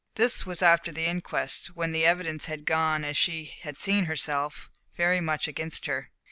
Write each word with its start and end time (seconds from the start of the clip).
This 0.15 0.47
was 0.47 0.63
after 0.63 0.91
the 0.91 1.05
inquest, 1.05 1.75
when 1.75 1.91
the 1.91 2.07
evidence 2.07 2.45
had 2.45 2.65
gone 2.65 3.05
as 3.05 3.15
she 3.15 3.45
had 3.61 3.77
seen 3.77 4.05
herself, 4.05 4.67
very 4.97 5.21
much 5.21 5.47
against 5.47 5.85
her. 5.85 6.09